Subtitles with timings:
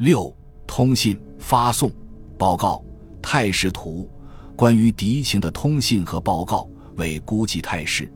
[0.00, 0.34] 六、
[0.66, 1.92] 通信发送
[2.38, 2.82] 报告
[3.20, 4.08] 态势图，
[4.56, 8.10] 关于敌情的通信和报告，为估计态势、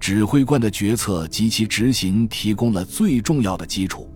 [0.00, 4.12] 指挥官的决策及其执行提供了最重要的基础。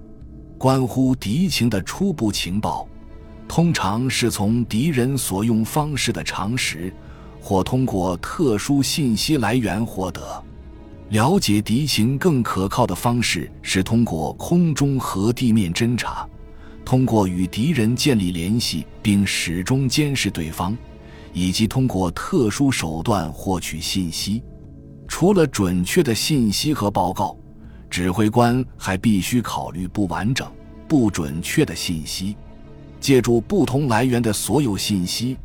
[0.59, 2.89] 关乎敌情的初步情报，
[3.47, 6.93] 通常是从敌人所用方式的常识，
[7.41, 10.43] 或通过特殊信息来源获得。
[11.11, 16.29] 了解敌情更可靠的方式是通过空中和地面侦察，
[16.85, 20.77] 通过与敌人建立联系并始终监视对方，
[21.33, 24.43] 以及通过特殊手段获取信息。
[25.09, 27.37] 除了准确的信息和报告，
[27.91, 30.51] 指挥官还必须考虑不完整、
[30.89, 32.37] 不准确的信息。
[32.99, 35.37] 借助不同来源的所有信息，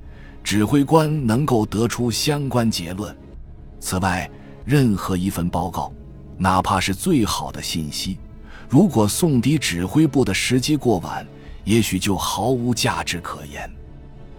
[0.44, 3.16] 指挥官能够得出相关结论。
[3.80, 4.30] 此外，
[4.64, 5.92] 任何一份报告，
[6.38, 8.18] 哪怕是最好的信息，
[8.70, 11.26] 如果送敌指挥部的时机过晚，
[11.64, 13.70] 也许就毫无价值可言。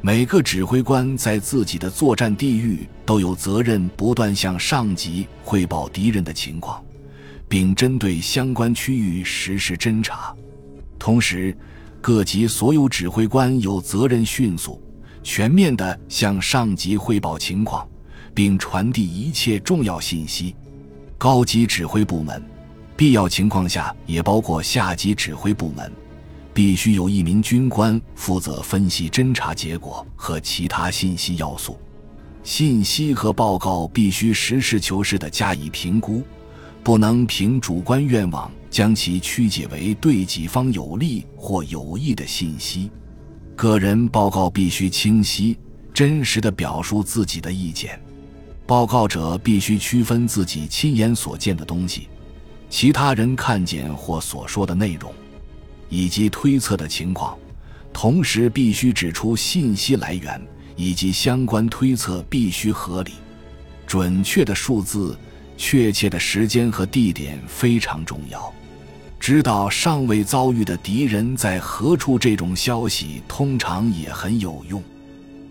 [0.00, 6.83] 每个指挥官在自己的作战地域都有责任不断向上级汇报敌人的情况，
[7.48, 10.34] 并针对相关区域实施侦察。
[10.98, 11.56] 同时，
[12.00, 14.82] 各级所有指挥官有责任迅速、
[15.22, 17.86] 全面地向上级汇报情况。
[18.38, 20.55] 并传递一切重要信息。
[21.19, 22.41] 高级指挥部门，
[22.98, 25.92] 必要情况下也包括下级指挥部门，
[26.52, 31.78] 必须有一名军官负责分析侦察结果和其他信息要素。
[32.42, 36.24] 信息和报告必须实事求是地加以评估，
[36.82, 42.91] 不能凭主观愿望将其曲解为对己方有利或有益的信息。
[43.54, 45.56] 个人报告必须清晰、
[45.94, 48.00] 真实地表述自己的意见。
[48.66, 52.08] 报告者必须区分自己亲眼所见的东西，
[52.70, 55.12] 其他人看见或所说的内容，
[55.88, 57.36] 以及推测的情况，
[57.92, 60.41] 同时必须指出信息来源
[60.77, 63.12] 以及相关推测必须合理、
[63.86, 65.19] 准确的数字、
[65.56, 68.53] 确切的时间和地点非常重要。
[69.19, 74.82] 知道尚未遭遇的敌人在何处，这种消息通常也很有用。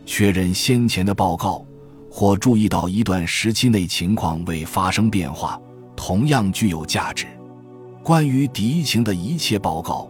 [0.05, 1.65] 确认先前的报告。
[2.09, 5.61] 或注意到一段时期内情况未发生变化，
[5.97, 7.25] 同样具有价值。
[8.01, 10.09] 关于敌情的一切报告，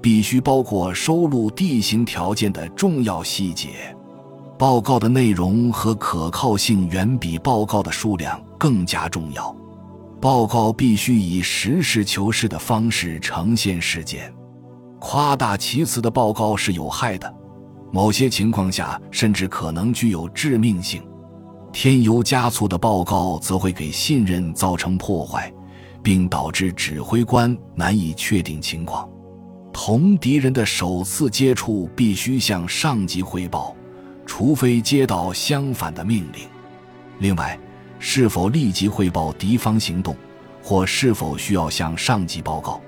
[0.00, 3.94] 必须包括收录地形条件的重要细节。
[4.58, 9.54] 报告的内容和可靠性远比报告的数量更加重要。
[10.18, 14.32] 报告必须以实事求是的方式呈现事件。
[14.98, 17.32] 夸大其词的报告是有害的，
[17.92, 21.02] 某些情况下甚至可能具有致命性。
[21.78, 25.52] 添油加醋的报告则会给信任造成破坏，
[26.02, 29.06] 并导致指挥官难以确定情况。
[29.74, 33.76] 同敌人的首次接触必须向上级汇报，
[34.24, 36.48] 除非接到相反的命令。
[37.18, 37.58] 另外，
[37.98, 40.16] 是否立即汇报敌方行动，
[40.62, 42.80] 或是否需要向上级报告，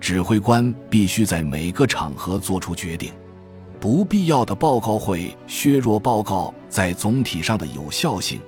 [0.00, 3.12] 指挥官必须在每个场合做出决定。
[3.78, 8.40] 不必要的报告会削弱报告在总体上的有效性，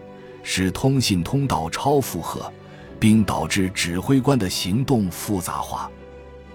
[0.42, 2.50] 使通信通道超负荷，
[2.98, 5.90] 并导致指挥官的行动复杂化。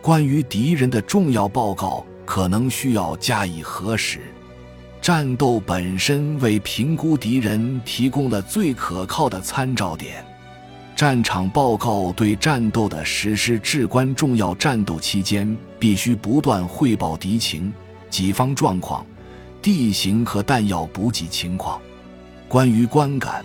[0.02, 4.22] 关于敌人的重要报告可能需要加以核实。
[5.02, 10.26] 战斗本身为评估敌人提供了最可靠的参照点。
[10.96, 14.56] 战场报告对战斗的实施至关重要。
[14.56, 17.72] 战斗期间必须不断汇报敌情。
[18.10, 19.06] 己方状况、
[19.62, 21.82] 地形和弹药补给情况，
[22.48, 23.44] 关于观感，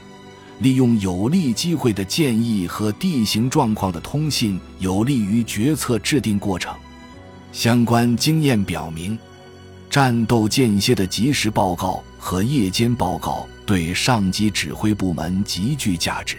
[0.60, 6.74] 利用有利机会的建议和地形状况的通信，有利于决策制定过程。
[7.50, 9.18] 相关经验表明，
[9.90, 16.36] 战斗间歇的及时报告和夜间报告对上级指挥部门极具价值。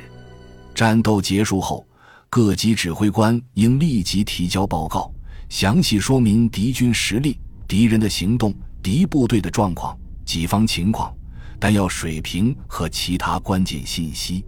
[0.74, 1.86] 战斗结束后，
[2.30, 5.12] 各级指挥官应立即提交报告，
[5.50, 7.38] 详细说明敌军实力。
[7.68, 11.16] 敌人的行动、敌部队的状况、己方情况、
[11.58, 14.44] 弹药水平和其他关键信息。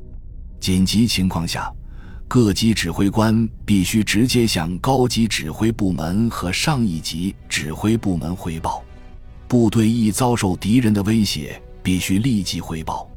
[0.59, 1.73] 紧急情况下，
[2.27, 8.83] 各级指挥官必须直接向高级指挥部门和上一级指挥部门汇报。
[9.47, 13.09] 部队一遭受敌人的威胁，必须立即汇报，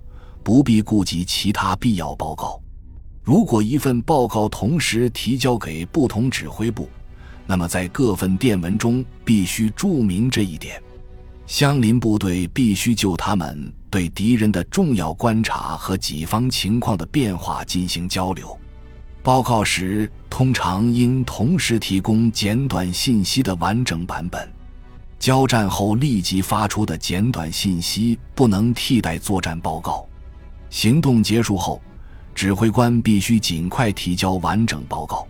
[0.44, 2.60] 不必顾及其他必要报告。
[3.25, 6.88] 如果一份报告同时提交给不同指挥部，
[7.44, 10.81] 那么，在各份电文中必须注明这一点。
[11.48, 18.56] 相邻部队必须就他们对敌人的重要观察和己方情况的变化进行交流。
[19.22, 24.46] 报告时通常应同时提供简短信息的完整版本。
[25.18, 30.06] 交战后立即发出的简短信息不能替代作战报告。
[30.68, 31.80] 行动结束后，
[32.34, 35.26] 指挥官必须尽快提交完整报告。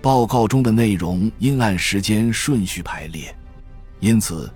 [0.00, 3.34] 报告中的内容应按时间顺序排列，
[3.98, 4.48] 因此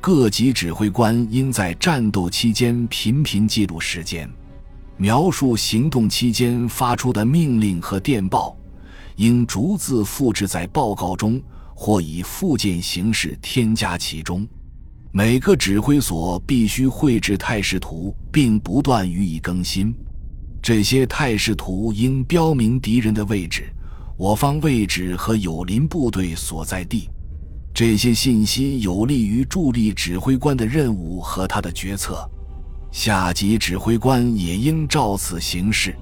[0.00, 4.30] 各级指挥官应在战斗期间频频记录时间，
[4.96, 8.56] 描述行动期间发出的命令和电报，
[9.16, 11.42] 应逐字复制在报告中，
[11.74, 14.46] 或以附件形式添加其中。
[15.10, 19.92] 每个指挥所必须绘制态势图，并不断予以更新。
[20.62, 23.64] 这些态势图应标明敌人的位置。
[24.16, 27.08] 我方位置和友邻部队所在地，
[27.78, 32.28] 这些信息有利于助力指挥官的任务和他的决策。
[32.90, 35.94] 下级指挥官也应照此行事。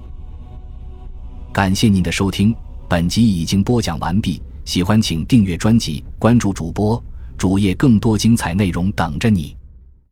[1.53, 2.51] 感谢您的收听，
[2.89, 4.41] 本集已经播讲完毕。
[4.65, 6.99] 喜欢请订阅专辑，关注主播
[7.37, 9.55] 主页，更多精彩内容等着你。